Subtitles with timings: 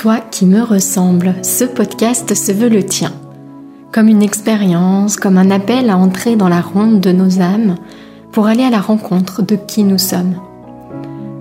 [0.00, 3.12] Toi qui me ressembles, ce podcast se veut le tien.
[3.90, 7.74] Comme une expérience, comme un appel à entrer dans la ronde de nos âmes
[8.30, 10.36] pour aller à la rencontre de qui nous sommes.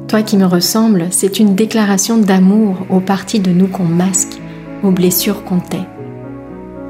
[0.07, 4.41] Toi qui me ressembles, c'est une déclaration d'amour aux parties de nous qu'on masque,
[4.81, 5.87] aux blessures qu'on tait.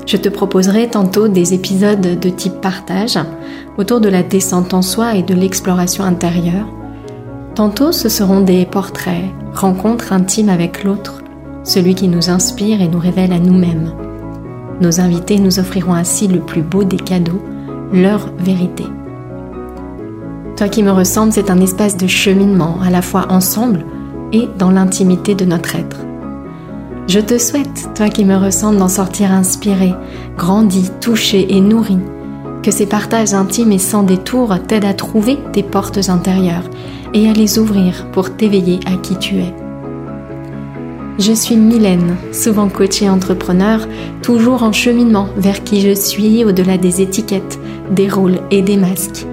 [0.06, 3.20] Je te proposerai tantôt des épisodes de type partage
[3.78, 6.70] autour de la descente en soi et de l'exploration intérieure.
[7.56, 11.17] Tantôt ce seront des portraits, rencontres intimes avec l'autre,
[11.68, 13.92] celui qui nous inspire et nous révèle à nous-mêmes.
[14.80, 17.44] Nos invités nous offriront ainsi le plus beau des cadeaux,
[17.92, 18.86] leur vérité.
[20.56, 23.86] Toi qui me ressembles, c'est un espace de cheminement, à la fois ensemble
[24.32, 25.98] et dans l'intimité de notre être.
[27.08, 29.94] Je te souhaite, toi qui me ressembles, d'en sortir inspiré,
[30.38, 31.98] grandi, touché et nourri.
[32.64, 36.70] Que ces partages intimes et sans détour t'aident à trouver tes portes intérieures
[37.14, 39.67] et à les ouvrir pour t'éveiller à qui tu es.
[41.20, 43.88] Je suis Mylène, souvent coachée entrepreneur,
[44.22, 49.26] toujours en cheminement vers qui je suis au-delà des étiquettes, des rôles et des masques.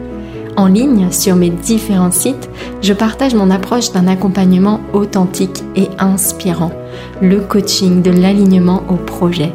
[0.56, 2.48] En ligne, sur mes différents sites,
[2.80, 6.72] je partage mon approche d'un accompagnement authentique et inspirant,
[7.20, 9.52] le coaching de l'alignement au projet.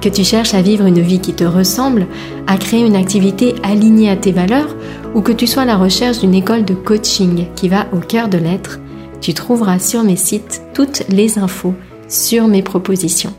[0.00, 2.08] Que tu cherches à vivre une vie qui te ressemble,
[2.48, 4.74] à créer une activité alignée à tes valeurs,
[5.14, 8.28] ou que tu sois à la recherche d'une école de coaching qui va au cœur
[8.28, 8.80] de l'être,
[9.24, 11.74] tu trouveras sur mes sites toutes les infos
[12.10, 13.34] sur mes propositions.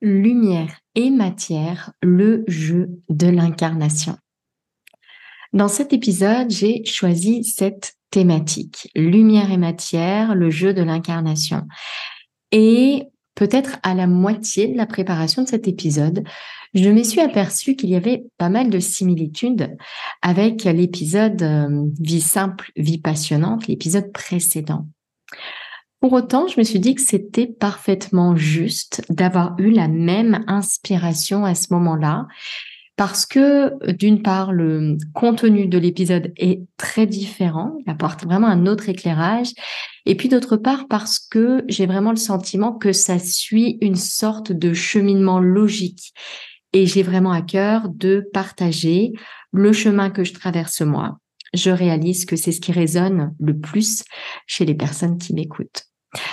[0.00, 4.16] Lumière et matière, le jeu de l'incarnation.
[5.52, 11.66] Dans cet épisode, j'ai choisi cette thématique, lumière et matière, le jeu de l'incarnation.
[12.50, 16.24] Et peut-être à la moitié de la préparation de cet épisode,
[16.74, 19.76] je me suis aperçue qu'il y avait pas mal de similitudes
[20.22, 24.86] avec l'épisode euh, Vie simple, vie passionnante, l'épisode précédent.
[26.00, 31.44] Pour autant, je me suis dit que c'était parfaitement juste d'avoir eu la même inspiration
[31.44, 32.28] à ce moment-là,
[32.96, 38.66] parce que d'une part, le contenu de l'épisode est très différent, il apporte vraiment un
[38.66, 39.48] autre éclairage,
[40.06, 44.52] et puis d'autre part, parce que j'ai vraiment le sentiment que ça suit une sorte
[44.52, 46.12] de cheminement logique
[46.72, 49.12] et j'ai vraiment à cœur de partager
[49.52, 51.18] le chemin que je traverse moi.
[51.54, 54.04] Je réalise que c'est ce qui résonne le plus
[54.46, 55.84] chez les personnes qui m'écoutent.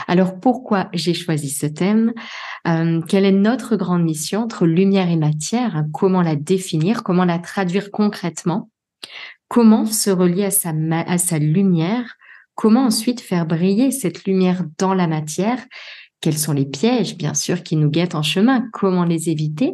[0.07, 2.13] Alors pourquoi j'ai choisi ce thème?
[2.67, 5.83] Euh, Quelle est notre grande mission entre lumière et matière?
[5.93, 7.03] Comment la définir?
[7.03, 8.69] Comment la traduire concrètement?
[9.47, 12.15] Comment se relier à sa, à sa lumière?
[12.55, 15.63] Comment ensuite faire briller cette lumière dans la matière?
[16.21, 18.67] Quels sont les pièges, bien sûr, qui nous guettent en chemin?
[18.71, 19.73] Comment les éviter?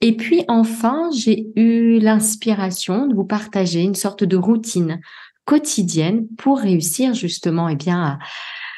[0.00, 5.00] Et puis enfin, j'ai eu l'inspiration de vous partager une sorte de routine
[5.46, 8.18] quotidienne pour réussir justement, eh bien,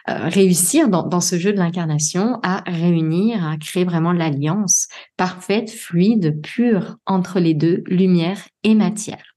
[0.06, 5.70] à, réussir dans, dans, ce jeu de l'incarnation à réunir, à créer vraiment l'alliance parfaite,
[5.70, 9.36] fluide, pure entre les deux, lumière et matière.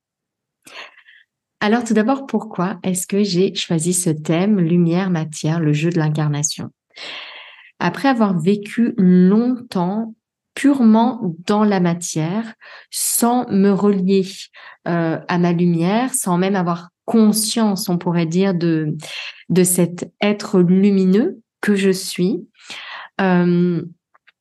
[1.59, 5.99] Alors tout d'abord, pourquoi est-ce que j'ai choisi ce thème, lumière, matière, le jeu de
[5.99, 6.69] l'incarnation?
[7.79, 10.15] Après avoir vécu longtemps
[10.53, 12.53] purement dans la matière,
[12.89, 14.25] sans me relier
[14.87, 18.95] euh, à ma lumière, sans même avoir conscience, on pourrait dire, de,
[19.49, 22.47] de cet être lumineux que je suis.
[23.19, 23.81] Euh,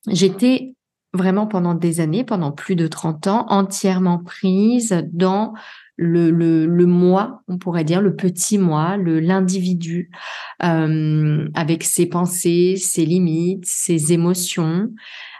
[0.07, 0.75] j'étais
[1.13, 5.53] vraiment pendant des années, pendant plus de 30 ans, entièrement prise dans
[6.01, 10.11] le, le, moi, on pourrait dire, le petit moi, le l'individu,
[10.65, 14.89] euh, avec ses pensées, ses limites, ses émotions,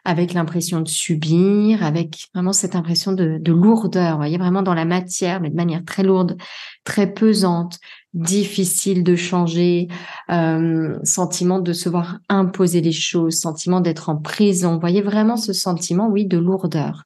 [0.05, 4.75] avec l'impression de subir, avec vraiment cette impression de, de lourdeur, vous voyez, vraiment dans
[4.75, 6.37] la matière, mais de manière très lourde,
[6.85, 7.79] très pesante,
[8.13, 9.89] difficile de changer,
[10.31, 15.39] euh, sentiment de se voir imposer les choses, sentiment d'être en prison, vous voyez vraiment
[15.39, 17.05] ce sentiment, oui, de lourdeur.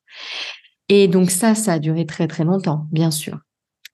[0.88, 3.38] Et donc ça, ça a duré très très longtemps, bien sûr.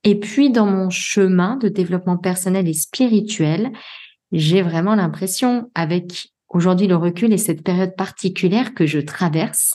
[0.02, 3.70] Et puis dans mon chemin de développement personnel et spirituel,
[4.32, 9.74] j'ai vraiment l'impression, avec aujourd'hui le recul et cette période particulière que je traverse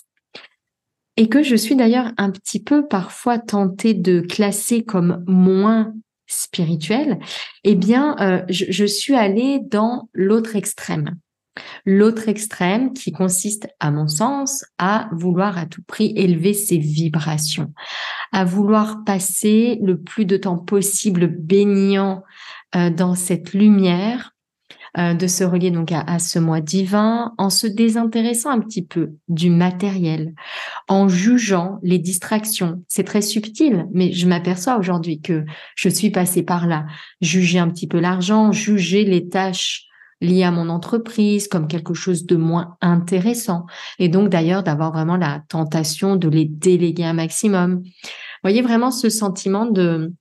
[1.18, 5.94] et que je suis d'ailleurs un petit peu parfois tentée de classer comme moins
[6.28, 7.20] spirituel,
[7.64, 11.16] eh bien, euh, je, je suis allée dans l'autre extrême.
[11.86, 17.74] L'autre extrême qui consiste, à mon sens, à vouloir à tout prix élever ses vibrations,
[18.32, 22.24] à vouloir passer le plus de temps possible baignant
[22.76, 24.36] euh, dans cette lumière
[24.98, 29.12] euh, de se relier donc à, ce moi divin en se désintéressant un petit peu
[29.28, 30.34] du matériel,
[30.88, 32.82] en jugeant les distractions.
[32.88, 35.44] C'est très subtil, mais je m'aperçois aujourd'hui que
[35.76, 36.86] je suis passée par là.
[37.20, 39.86] Juger un petit peu l'argent, juger les tâches
[40.26, 43.66] liées à mon entreprise comme quelque chose de moins intéressant.
[44.00, 47.82] Et donc d'ailleurs d'avoir vraiment la tentation de les déléguer un maximum.
[47.84, 47.90] Vous
[48.44, 50.14] voyez vraiment ce sentiment de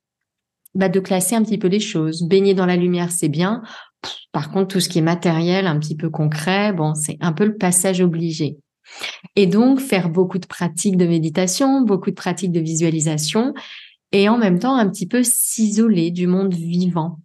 [0.74, 2.22] bah, de classer un petit peu les choses.
[2.24, 3.62] Baigner dans la lumière, c'est bien.
[4.32, 7.44] Par contre, tout ce qui est matériel, un petit peu concret, bon, c'est un peu
[7.44, 8.58] le passage obligé.
[9.36, 13.54] Et donc, faire beaucoup de pratiques de méditation, beaucoup de pratiques de visualisation,
[14.12, 17.18] et en même temps, un petit peu s'isoler du monde vivant.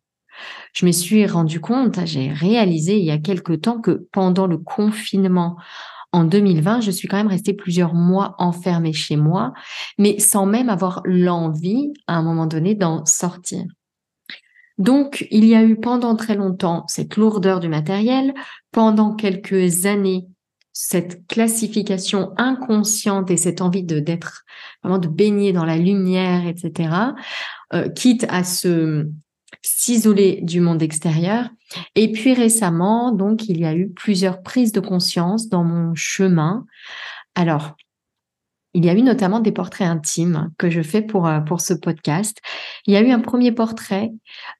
[0.73, 4.57] Je me suis rendu compte, j'ai réalisé il y a quelque temps que pendant le
[4.57, 5.57] confinement,
[6.11, 9.53] en 2020, je suis quand même restée plusieurs mois enfermée chez moi,
[9.97, 13.63] mais sans même avoir l'envie, à un moment donné, d'en sortir.
[14.79, 18.33] Donc, il y a eu pendant très longtemps cette lourdeur du matériel,
[18.71, 20.25] pendant quelques années,
[20.71, 24.45] cette classification inconsciente et cette envie de d'être
[24.81, 26.89] vraiment de baigner dans la lumière, etc.
[27.73, 29.09] Euh, quitte à se
[29.61, 31.49] s'isoler du monde extérieur.
[31.95, 36.65] Et puis récemment, donc, il y a eu plusieurs prises de conscience dans mon chemin.
[37.35, 37.75] Alors,
[38.75, 41.73] il y a eu notamment des portraits intimes que je fais pour, euh, pour ce
[41.73, 42.37] podcast.
[42.85, 44.11] Il y a eu un premier portrait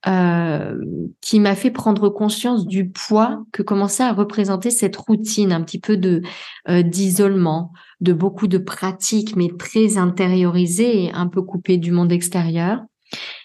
[0.07, 0.77] euh,
[1.21, 5.79] qui m'a fait prendre conscience du poids que commençait à représenter cette routine un petit
[5.79, 6.23] peu de
[6.69, 12.11] euh, d'isolement, de beaucoup de pratiques, mais très intériorisées et un peu coupées du monde
[12.11, 12.79] extérieur.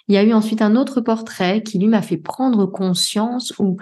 [0.09, 3.79] Il y a eu ensuite un autre portrait qui lui m'a fait prendre conscience ou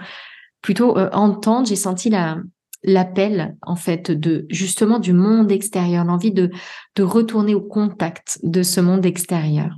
[0.61, 2.37] plutôt euh, entendre, j'ai senti la,
[2.83, 6.51] l'appel en fait de justement du monde extérieur, l'envie de,
[6.95, 9.77] de retourner au contact de ce monde extérieur.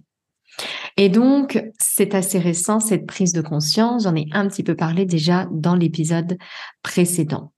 [0.97, 4.03] Et donc, c'est assez récent, cette prise de conscience.
[4.03, 6.37] J'en ai un petit peu parlé déjà dans l'épisode
[6.81, 7.51] précédent.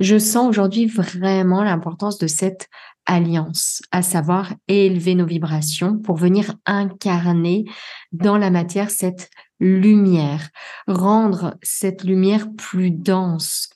[0.00, 2.68] Je sens aujourd'hui vraiment l'importance de cette
[3.06, 7.64] alliance, à savoir élever nos vibrations pour venir incarner
[8.12, 10.48] dans la matière cette lumière,
[10.86, 13.68] rendre cette lumière plus dense,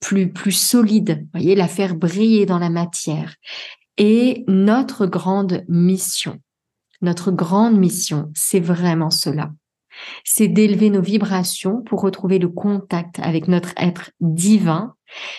[0.00, 3.34] plus, plus solide, voyez, la faire briller dans la matière.
[3.96, 6.38] Et notre grande mission,
[7.02, 9.50] notre grande mission, c'est vraiment cela.
[10.24, 14.94] C'est d'élever nos vibrations pour retrouver le contact avec notre être divin,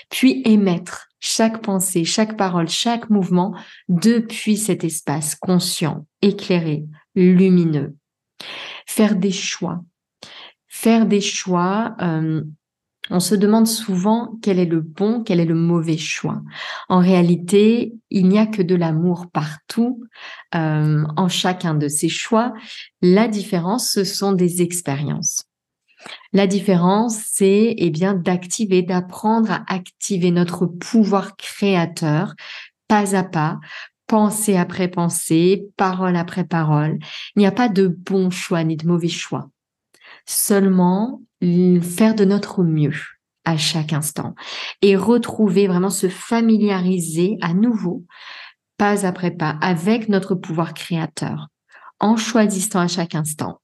[0.10, 3.56] puis émettre chaque pensée, chaque parole, chaque mouvement
[3.88, 6.86] depuis cet espace conscient, éclairé,
[7.16, 7.96] lumineux.
[8.86, 9.84] Faire des choix.
[10.68, 12.42] Faire des choix, euh,
[13.10, 16.42] on se demande souvent quel est le bon, quel est le mauvais choix.
[16.90, 20.04] En réalité, il n'y a que de l'amour partout,
[20.56, 22.54] euh, en chacun de ces choix.
[23.02, 25.49] La différence, ce sont des expériences.
[26.34, 32.34] La différence, c'est eh d'activer, d'apprendre à activer notre pouvoir créateur
[32.88, 33.60] pas à pas,
[34.08, 37.00] pensée après pensée, parole après parole.
[37.36, 39.50] Il n'y a pas de bon choix ni de mauvais choix.
[40.26, 42.96] Seulement faire de notre mieux
[43.46, 44.36] à chaque instant
[44.82, 48.04] et retrouver vraiment se familiariser à nouveau,
[48.78, 51.48] pas après pas, avec notre pouvoir créateur
[52.00, 53.62] en choisissant à chaque instant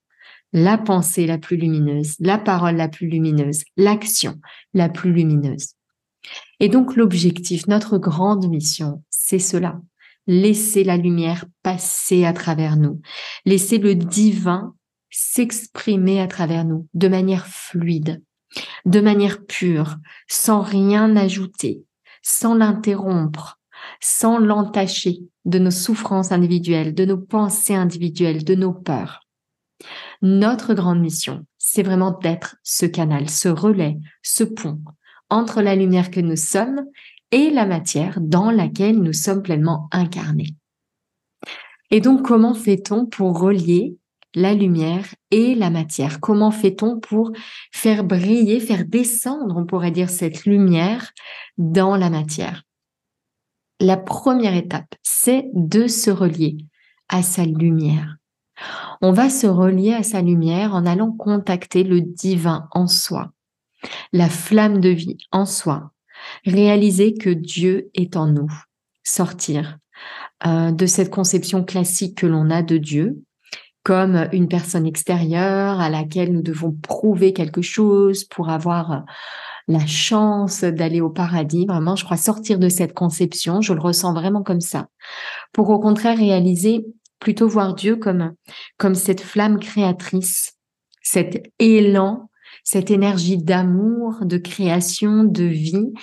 [0.53, 4.39] la pensée la plus lumineuse, la parole la plus lumineuse, l'action
[4.74, 5.74] la plus lumineuse.
[6.59, 9.80] Et donc l'objectif, notre grande mission, c'est cela.
[10.27, 13.01] Laisser la lumière passer à travers nous.
[13.45, 14.74] Laisser le divin
[15.12, 18.24] s'exprimer à travers nous de manière fluide,
[18.86, 21.84] de manière pure, sans rien ajouter,
[22.22, 23.60] sans l'interrompre,
[24.01, 29.25] sans l'entacher de nos souffrances individuelles, de nos pensées individuelles, de nos peurs.
[30.22, 34.82] Notre grande mission, c'est vraiment d'être ce canal, ce relais, ce pont
[35.29, 36.86] entre la lumière que nous sommes
[37.32, 40.55] et la matière dans laquelle nous sommes pleinement incarnés.
[41.91, 43.98] Et donc, comment fait-on pour relier
[44.34, 46.20] la lumière et la matière?
[46.20, 47.32] Comment fait-on pour
[47.72, 51.12] faire briller, faire descendre, on pourrait dire, cette lumière
[51.58, 52.63] dans la matière?
[53.79, 56.58] La première étape, c'est de se relier
[57.10, 58.15] à sa lumière.
[59.01, 63.31] On va se relier à sa lumière en allant contacter le divin en soi,
[64.13, 65.91] la flamme de vie en soi,
[66.45, 68.51] réaliser que Dieu est en nous,
[69.03, 69.77] sortir
[70.45, 73.21] euh, de cette conception classique que l'on a de Dieu
[73.85, 79.03] comme une personne extérieure à laquelle nous devons prouver quelque chose pour avoir
[79.67, 81.67] la chance d'aller au paradis.
[81.67, 84.88] Vraiment, je crois sortir de cette conception, je le ressens vraiment comme ça,
[85.53, 86.83] pour au contraire réaliser
[87.19, 88.34] plutôt voir Dieu comme,
[88.77, 90.53] comme cette flamme créatrice,
[91.01, 92.29] cet élan
[92.65, 95.93] cette énergie d'amour, de création, de vie,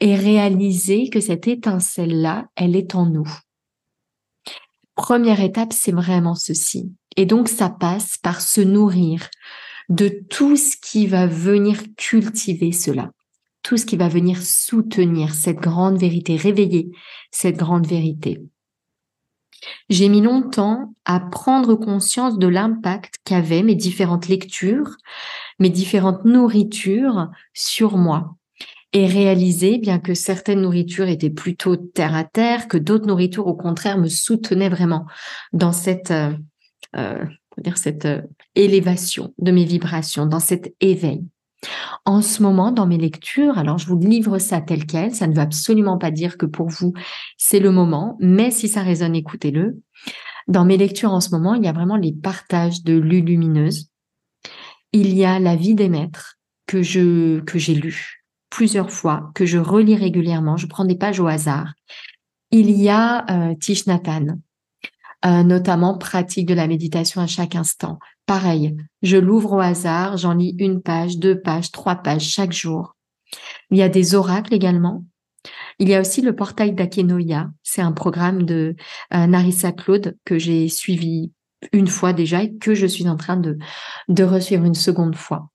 [0.00, 3.28] et réaliser que cette étincelle-là, elle est en nous.
[4.94, 6.92] Première étape, c'est vraiment ceci.
[7.16, 9.28] Et donc, ça passe par se nourrir
[9.88, 13.10] de tout ce qui va venir cultiver cela,
[13.62, 16.90] tout ce qui va venir soutenir cette grande vérité, réveiller
[17.32, 18.40] cette grande vérité.
[19.92, 24.96] J'ai mis longtemps à prendre conscience de l'impact qu'avaient mes différentes lectures,
[25.58, 28.34] mes différentes nourritures sur moi
[28.94, 33.54] et réaliser bien que certaines nourritures étaient plutôt terre à terre, que d'autres nourritures au
[33.54, 35.04] contraire me soutenaient vraiment
[35.52, 36.32] dans cette euh,
[36.96, 37.26] euh
[37.74, 38.22] cette euh,
[38.54, 41.22] élévation de mes vibrations, dans cet éveil.
[42.04, 45.34] En ce moment, dans mes lectures, alors je vous livre ça tel quel, ça ne
[45.34, 46.92] veut absolument pas dire que pour vous,
[47.38, 49.80] c'est le moment, mais si ça résonne, écoutez-le.
[50.48, 53.90] Dans mes lectures en ce moment, il y a vraiment les partages de Lulumineuse.
[54.92, 59.46] Il y a La vie des maîtres que je que j'ai lu plusieurs fois, que
[59.46, 60.56] je relis régulièrement.
[60.56, 61.72] Je prends des pages au hasard.
[62.50, 64.26] Il y a euh, Tish Nathan,
[65.24, 67.98] euh, notamment pratique de la méditation à chaque instant.
[68.26, 72.96] Pareil, je l'ouvre au hasard, j'en lis une page, deux pages, trois pages chaque jour.
[73.70, 75.04] Il y a des oracles également.
[75.78, 77.50] Il y a aussi le portail d'Akenoya.
[77.62, 78.76] C'est un programme de
[79.14, 81.32] euh, Narissa Claude que j'ai suivi
[81.72, 83.58] une fois déjà et que je suis en train de,
[84.08, 85.48] de resuivre une seconde fois.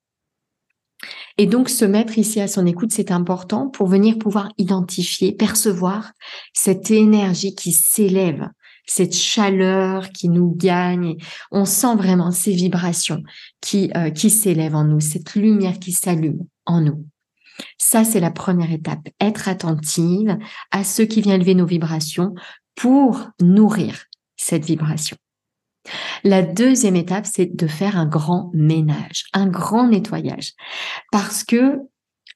[1.37, 6.13] Et donc, se mettre ici à son écoute, c'est important pour venir pouvoir identifier, percevoir
[6.53, 8.49] cette énergie qui s'élève
[8.87, 11.17] cette chaleur qui nous gagne.
[11.51, 13.21] On sent vraiment ces vibrations
[13.61, 17.05] qui, euh, qui s'élèvent en nous, cette lumière qui s'allume en nous.
[17.77, 19.07] Ça, c'est la première étape.
[19.19, 20.37] Être attentive
[20.71, 22.33] à ce qui vient élever nos vibrations
[22.75, 25.17] pour nourrir cette vibration.
[26.23, 30.53] La deuxième étape, c'est de faire un grand ménage, un grand nettoyage.
[31.11, 31.79] Parce que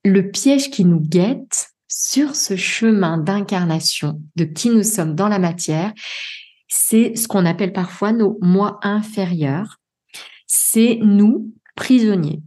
[0.03, 5.39] le piège qui nous guette sur ce chemin d'incarnation de qui nous sommes dans la
[5.39, 5.93] matière,
[6.69, 9.77] c'est ce qu'on appelle parfois nos moi inférieurs.
[10.47, 12.41] C'est nous, prisonniers,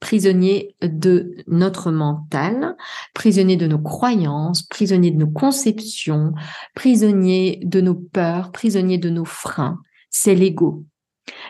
[0.00, 2.74] prisonniers de notre mental,
[3.12, 6.32] prisonniers de nos croyances, prisonniers de nos conceptions,
[6.74, 9.78] prisonniers de nos peurs, prisonniers de nos freins.
[10.08, 10.86] C'est l'ego.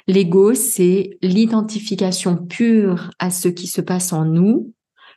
[0.09, 4.73] L'ego, c'est l'identification pure à ce qui se passe en nous,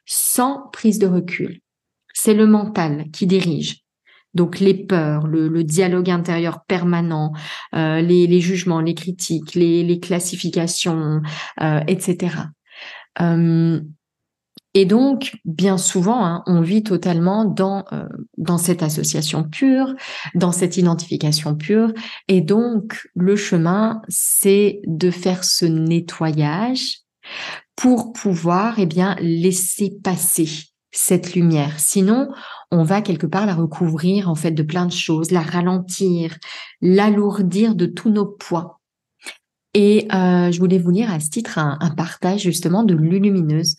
[0.05, 1.61] sans prise de recul.
[2.13, 3.83] C'est le mental qui dirige.
[4.33, 7.33] Donc les peurs, le, dialogue intérieur permanent,
[7.75, 11.21] euh, les, jugements, les critiques, les, classifications,
[11.61, 12.35] euh, etc.
[13.21, 13.81] Euh,
[14.75, 17.85] et donc, bien souvent, hein, on vit totalement dans,
[18.37, 19.95] dans cette association pure,
[20.35, 21.91] dans cette identification pure.
[22.27, 26.99] Et donc, le chemin, c'est de faire ce nettoyage
[27.75, 31.79] pour pouvoir eh bien, laisser passer cette lumière.
[31.79, 32.29] Sinon,
[32.71, 36.37] on va quelque part la recouvrir en fait de plein de choses, la ralentir,
[36.81, 38.79] l'alourdir de tous nos poids.
[39.73, 43.75] Et euh, je voulais vous lire à ce titre un, partage justement de Lulumineuse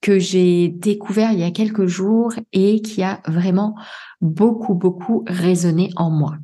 [0.00, 3.74] que j'ai découvert il y a quelques jours et qui a vraiment
[4.20, 6.36] beaucoup, beaucoup résonné en moi.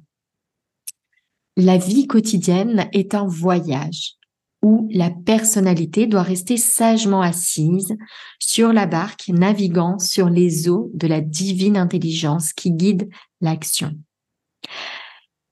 [1.56, 4.16] La vie quotidienne est un voyage
[4.64, 7.94] où la personnalité doit rester sagement assise
[8.38, 13.10] sur la barque, naviguant sur les eaux de la divine intelligence qui guide
[13.42, 13.94] l'action.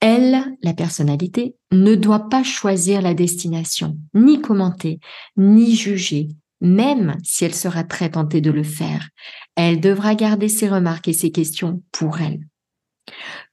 [0.00, 4.98] Elle, la personnalité, ne doit pas choisir la destination, ni commenter,
[5.36, 6.28] ni juger,
[6.62, 9.10] même si elle sera très tentée de le faire.
[9.56, 12.40] Elle devra garder ses remarques et ses questions pour elle.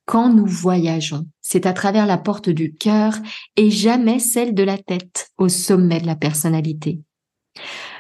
[0.05, 3.15] Quand nous voyageons, c'est à travers la porte du cœur
[3.55, 7.01] et jamais celle de la tête au sommet de la personnalité.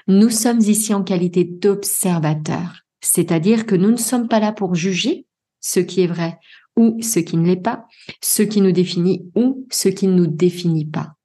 [0.07, 5.25] Nous sommes ici en qualité d'observateurs, c'est-à-dire que nous ne sommes pas là pour juger
[5.61, 6.37] ce qui est vrai
[6.77, 7.87] ou ce qui ne l'est pas,
[8.21, 11.15] ce qui nous définit ou ce qui ne nous définit pas.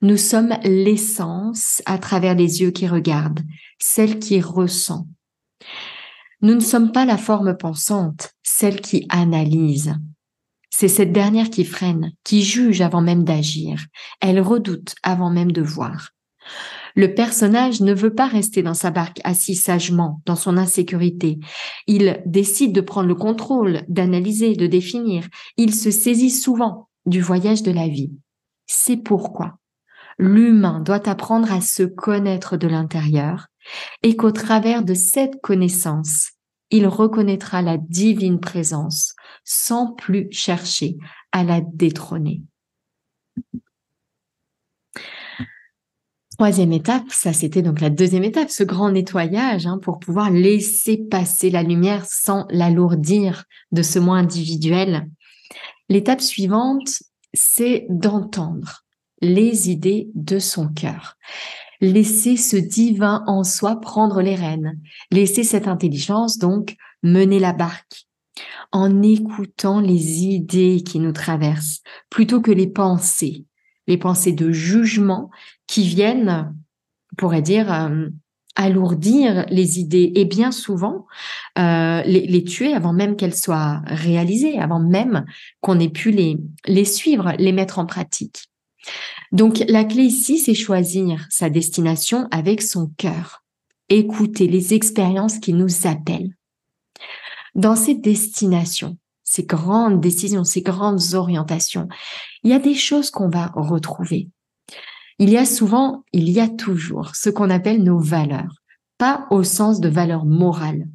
[0.00, 3.42] Nous sommes l'essence à travers les yeux qui regardent,
[3.80, 5.08] celle qui ressent.
[6.40, 9.92] Nous ne sommes pas la forme pensante, celle qui analyse.
[10.76, 13.86] C'est cette dernière qui freine, qui juge avant même d'agir.
[14.20, 16.10] Elle redoute avant même de voir.
[16.96, 21.38] Le personnage ne veut pas rester dans sa barque assis sagement dans son insécurité.
[21.86, 25.28] Il décide de prendre le contrôle, d'analyser, de définir.
[25.56, 28.10] Il se saisit souvent du voyage de la vie.
[28.66, 29.58] C'est pourquoi
[30.18, 33.46] l'humain doit apprendre à se connaître de l'intérieur
[34.02, 36.33] et qu'au travers de cette connaissance,
[36.74, 39.14] il reconnaîtra la divine présence
[39.44, 40.96] sans plus chercher
[41.30, 42.42] à la détrôner.
[46.32, 50.96] Troisième étape, ça c'était donc la deuxième étape, ce grand nettoyage hein, pour pouvoir laisser
[50.96, 55.08] passer la lumière sans l'alourdir de ce moi individuel.
[55.88, 57.04] L'étape suivante,
[57.34, 58.84] c'est d'entendre
[59.20, 61.16] les idées de son cœur.
[61.80, 64.80] Laisser ce divin en soi prendre les rênes.
[65.10, 68.06] Laisser cette intelligence donc mener la barque
[68.72, 73.44] en écoutant les idées qui nous traversent plutôt que les pensées,
[73.86, 75.30] les pensées de jugement
[75.66, 76.52] qui viennent,
[77.12, 78.08] on pourrait dire, euh,
[78.56, 81.06] alourdir les idées et bien souvent
[81.58, 85.24] euh, les, tuer avant même qu'elles soient réalisées, avant même
[85.60, 88.48] qu'on ait pu les, les suivre, les mettre en pratique.
[89.32, 93.42] Donc la clé ici, c'est choisir sa destination avec son cœur,
[93.88, 96.34] écouter les expériences qui nous appellent.
[97.54, 101.88] Dans ces destinations, ces grandes décisions, ces grandes orientations,
[102.42, 104.28] il y a des choses qu'on va retrouver.
[105.18, 108.62] Il y a souvent, il y a toujours ce qu'on appelle nos valeurs,
[108.98, 110.86] pas au sens de valeurs morales,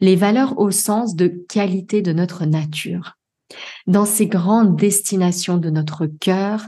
[0.00, 3.16] les valeurs au sens de qualité de notre nature.
[3.86, 6.62] Dans ces grandes destinations de notre cœur,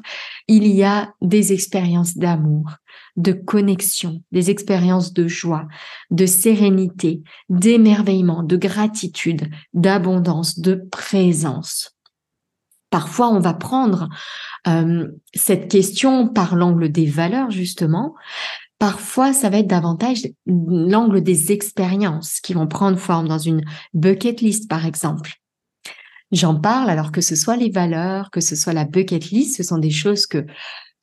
[0.49, 2.77] il y a des expériences d'amour,
[3.17, 5.67] de connexion, des expériences de joie,
[6.11, 11.97] de sérénité, d'émerveillement, de gratitude, d'abondance, de présence.
[12.91, 14.09] Parfois, on va prendre
[14.69, 18.15] euh, cette question par l'angle des valeurs, justement.
[18.79, 23.63] Parfois, ça va être davantage l'angle des expériences qui vont prendre forme dans une
[23.95, 25.35] bucket list, par exemple.
[26.33, 29.63] J'en parle alors que ce soit les valeurs, que ce soit la bucket list, ce
[29.63, 30.45] sont des choses que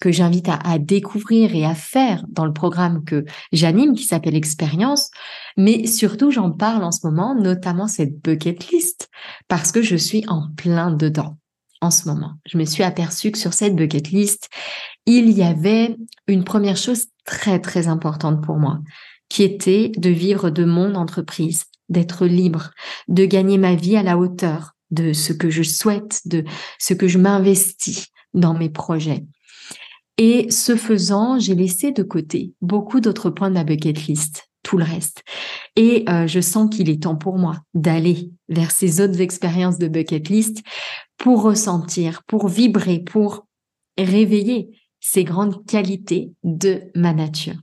[0.06, 5.10] j'invite à, à, découvrir et à faire dans le programme que j'anime qui s'appelle Expérience.
[5.56, 9.10] Mais surtout, j'en parle en ce moment, notamment cette bucket list,
[9.48, 11.38] parce que je suis en plein dedans
[11.84, 12.34] en ce moment.
[12.46, 14.50] Je me suis aperçue que sur cette bucket list,
[15.06, 18.80] il y avait une première chose très très importante pour moi,
[19.30, 22.72] qui était de vivre de mon entreprise, d'être libre,
[23.10, 26.44] de gagner ma vie à la hauteur de ce que je souhaite, de
[26.80, 29.26] ce que je m'investis dans mes projets.
[30.18, 34.78] Et ce faisant, j'ai laissé de côté beaucoup d'autres points de ma bucket list, tout
[34.78, 35.24] le reste.
[35.76, 39.88] Et euh, je sens qu'il est temps pour moi d'aller vers ces autres expériences de
[39.88, 40.62] bucket list
[41.18, 43.48] pour ressentir, pour vibrer, pour
[43.98, 47.56] réveiller ces grandes qualités de ma nature.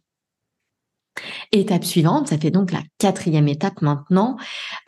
[1.52, 4.37] Étape suivante, ça fait donc la quatrième étape maintenant,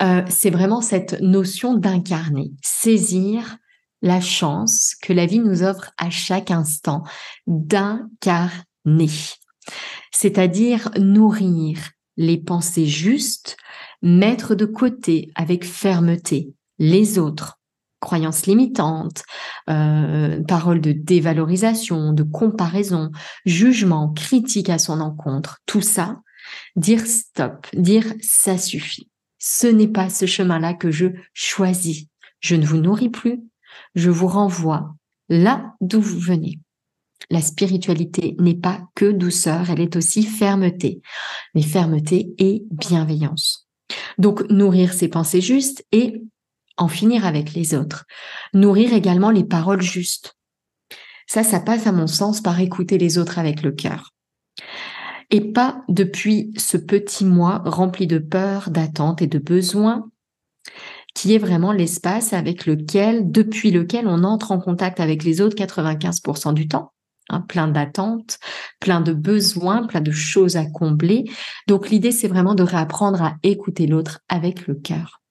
[0.02, 3.56] euh, c'est vraiment cette notion d'incarner, saisir
[4.02, 7.04] la chance que la vie nous offre à chaque instant
[7.46, 9.10] d'incarner,
[10.12, 11.78] c'est-à-dire nourrir
[12.16, 13.56] les pensées justes,
[14.02, 17.60] mettre de côté avec fermeté les autres,
[18.02, 19.22] croyances limitantes,
[19.70, 23.10] euh, paroles de dévalorisation, de comparaison,
[23.46, 26.20] jugement, critique à son encontre, tout ça,
[26.76, 29.08] dire stop, dire ça suffit.
[29.38, 32.06] Ce n'est pas ce chemin-là que je choisis.
[32.40, 33.40] Je ne vous nourris plus,
[33.94, 34.94] je vous renvoie
[35.28, 36.58] là d'où vous venez.
[37.30, 41.00] La spiritualité n'est pas que douceur, elle est aussi fermeté,
[41.54, 43.68] mais fermeté et bienveillance.
[44.18, 46.22] Donc nourrir ses pensées justes et
[46.76, 48.04] en finir avec les autres.
[48.54, 50.36] Nourrir également les paroles justes.
[51.26, 54.10] Ça, ça passe à mon sens par écouter les autres avec le cœur.
[55.30, 60.10] Et pas depuis ce petit moi rempli de peur, d'attente et de besoins
[61.14, 65.56] qui est vraiment l'espace avec lequel, depuis lequel on entre en contact avec les autres
[65.56, 66.92] 95% du temps.
[67.28, 68.38] Hein, plein d'attentes,
[68.80, 71.24] plein de besoins, plein de choses à combler.
[71.68, 75.21] Donc l'idée, c'est vraiment de réapprendre à écouter l'autre avec le cœur.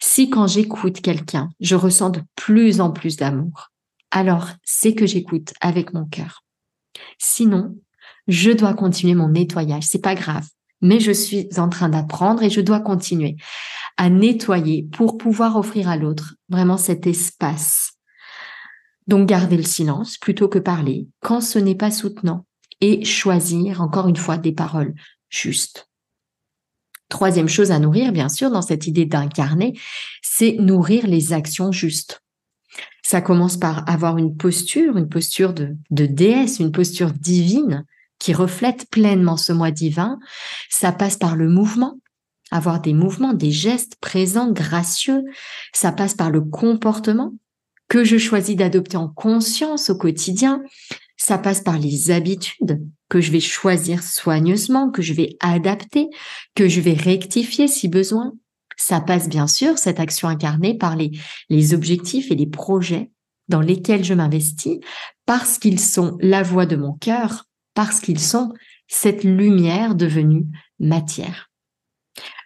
[0.00, 3.70] Si quand j'écoute quelqu'un, je ressens de plus en plus d'amour,
[4.10, 6.44] alors c'est que j'écoute avec mon cœur.
[7.18, 7.76] Sinon,
[8.26, 9.84] je dois continuer mon nettoyage.
[9.84, 10.46] C'est pas grave,
[10.80, 13.36] mais je suis en train d'apprendre et je dois continuer
[13.96, 17.92] à nettoyer pour pouvoir offrir à l'autre vraiment cet espace.
[19.06, 22.46] Donc garder le silence plutôt que parler quand ce n'est pas soutenant
[22.80, 24.94] et choisir encore une fois des paroles
[25.28, 25.89] justes.
[27.10, 29.78] Troisième chose à nourrir, bien sûr, dans cette idée d'incarner,
[30.22, 32.22] c'est nourrir les actions justes.
[33.02, 37.84] Ça commence par avoir une posture, une posture de, déesse, une posture divine
[38.20, 40.20] qui reflète pleinement ce moi divin.
[40.68, 41.98] Ça passe par le mouvement,
[42.52, 45.24] avoir des mouvements, des gestes présents, gracieux.
[45.72, 47.34] Ça passe par le comportement
[47.88, 50.62] que je choisis d'adopter en conscience au quotidien.
[51.16, 56.08] Ça passe par les habitudes que je vais choisir soigneusement, que je vais adapter,
[56.54, 58.32] que je vais rectifier si besoin.
[58.78, 61.10] Ça passe bien sûr, cette action incarnée, par les,
[61.50, 63.10] les objectifs et les projets
[63.48, 64.78] dans lesquels je m'investis,
[65.26, 67.44] parce qu'ils sont la voix de mon cœur,
[67.74, 68.54] parce qu'ils sont
[68.86, 70.46] cette lumière devenue
[70.78, 71.50] matière.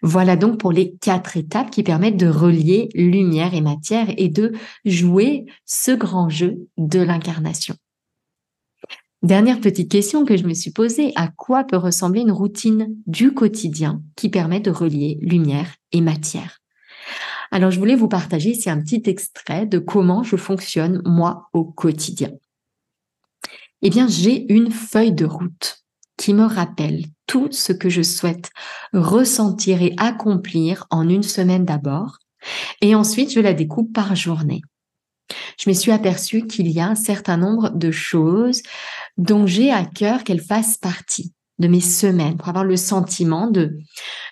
[0.02, 4.52] Voilà donc pour les quatre étapes qui permettent de relier lumière et matière et de
[4.84, 7.76] jouer ce grand jeu de l'incarnation.
[9.24, 13.32] Dernière petite question que je me suis posée, à quoi peut ressembler une routine du
[13.32, 16.60] quotidien qui permet de relier lumière et matière?
[17.50, 21.64] Alors je voulais vous partager ici un petit extrait de comment je fonctionne moi au
[21.64, 22.32] quotidien.
[23.80, 25.78] Eh bien, j'ai une feuille de route
[26.18, 28.50] qui me rappelle tout ce que je souhaite
[28.92, 32.18] ressentir et accomplir en une semaine d'abord,
[32.82, 34.60] et ensuite je la découpe par journée.
[35.58, 38.62] Je me suis aperçue qu'il y a un certain nombre de choses
[39.16, 43.78] dont j'ai à cœur qu'elles fassent partie de mes semaines pour avoir le sentiment de,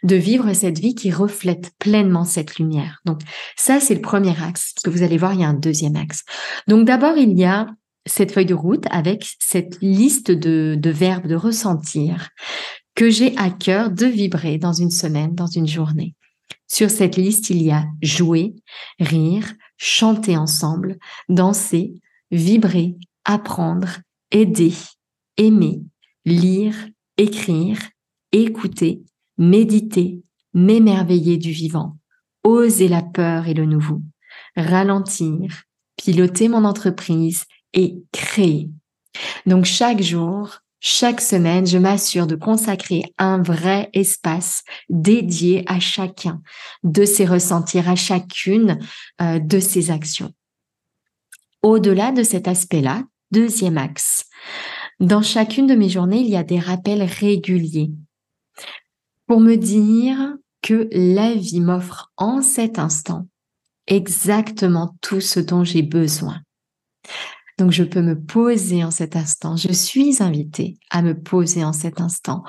[0.02, 3.00] de vivre cette vie qui reflète pleinement cette lumière.
[3.04, 3.20] Donc
[3.56, 4.74] ça, c'est le premier axe.
[4.76, 6.24] Ce que vous allez voir, il y a un deuxième axe.
[6.66, 7.68] Donc d'abord, il y a
[8.06, 12.30] cette feuille de route avec cette liste de, de verbes de ressentir
[12.94, 16.14] que j'ai à cœur de vibrer dans une semaine, dans une journée.
[16.66, 18.54] Sur cette liste, il y a jouer,
[18.98, 20.96] rire, chanter ensemble,
[21.28, 21.94] danser,
[22.30, 23.98] vibrer, apprendre,
[24.32, 24.74] aider,
[25.36, 25.82] aimer,
[26.24, 26.74] lire,
[27.16, 27.78] écrire,
[28.32, 29.02] écouter,
[29.38, 30.22] méditer,
[30.54, 31.98] m'émerveiller du vivant,
[32.42, 34.02] oser la peur et le nouveau,
[34.56, 35.62] ralentir,
[35.96, 38.70] piloter mon entreprise et créer.
[39.46, 46.42] Donc chaque jour, chaque semaine, je m'assure de consacrer un vrai espace dédié à chacun
[46.82, 48.78] de ses ressentir, à chacune
[49.20, 50.32] euh, de ses actions.
[51.62, 54.26] Au-delà de cet aspect-là, deuxième axe,
[55.00, 57.90] dans chacune de mes journées, il y a des rappels réguliers
[59.26, 63.26] pour me dire que la vie m'offre en cet instant
[63.86, 66.40] exactement tout ce dont j'ai besoin.
[67.58, 69.56] Donc je peux me poser en cet instant.
[69.56, 72.42] Je suis invitée à me poser en cet instant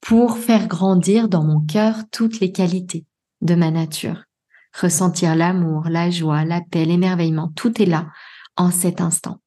[0.00, 3.04] pour faire grandir dans mon cœur toutes les qualités
[3.42, 4.24] de ma nature.
[4.80, 8.08] Ressentir l'amour, la joie, la paix, l'émerveillement, tout est là
[8.56, 9.40] en cet instant.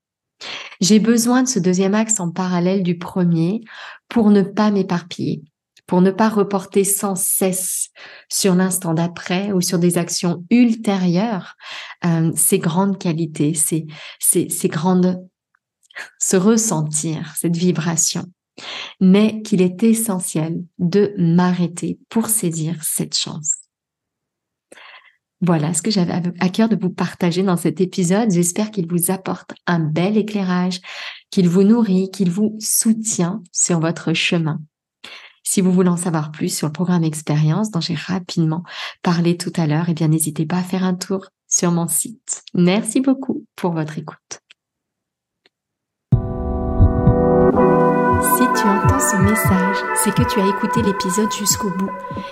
[0.82, 3.62] J'ai besoin de ce deuxième axe en parallèle du premier
[4.08, 5.44] pour ne pas m'éparpiller,
[5.86, 7.90] pour ne pas reporter sans cesse
[8.30, 11.56] sur l'instant d'après ou sur des actions ultérieures
[12.06, 13.88] euh, ces grandes qualités, ces,
[14.20, 15.22] ces, ces grandes,
[16.18, 18.26] se ressentir, cette vibration.
[19.00, 23.59] Mais qu'il est essentiel de m'arrêter pour saisir cette chance.
[25.42, 28.32] Voilà ce que j'avais à cœur de vous partager dans cet épisode.
[28.32, 30.82] J'espère qu'il vous apporte un bel éclairage,
[31.32, 34.60] qu'il vous nourrit, qu'il vous soutient sur votre chemin.
[35.44, 38.64] Si vous voulez en savoir plus sur le programme Expérience dont j'ai rapidement
[39.02, 42.44] parlé tout à l'heure, eh bien n'hésitez pas à faire un tour sur mon site.
[42.54, 44.42] Merci beaucoup pour votre écoute.
[48.22, 51.92] Si tu entends ce message, c'est que tu as écouté l'épisode jusqu'au bout.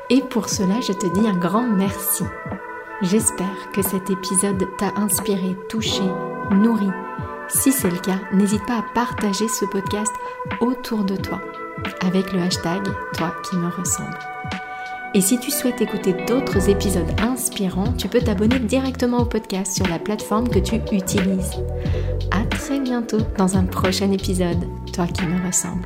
[0.10, 2.24] Et pour cela, je te dis un grand merci.
[3.04, 6.02] J'espère que cet épisode t'a inspiré, touché,
[6.52, 6.90] nourri.
[7.48, 10.12] Si c'est le cas, n'hésite pas à partager ce podcast
[10.62, 11.40] autour de toi
[12.02, 12.84] avec le hashtag
[13.14, 14.18] Toi qui me ressemble.
[15.14, 19.88] Et si tu souhaites écouter d'autres épisodes inspirants, tu peux t'abonner directement au podcast sur
[19.88, 21.62] la plateforme que tu utilises.
[22.32, 25.86] À très bientôt dans un prochain épisode, Toi qui me ressemble.